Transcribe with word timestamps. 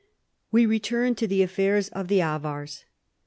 We 0.51 0.65
return 0.65 1.13
to 1.13 1.27
the 1.27 1.43
affairs 1.43 1.89
of 1.89 2.07
the 2.07 2.21
Avars. 2.23 2.85